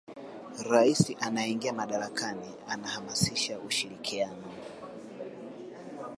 rais 0.69 1.15
anayeingia 1.21 1.73
madarakani 1.73 2.55
anahamasisha 2.67 3.59
ushirikiano 3.59 4.43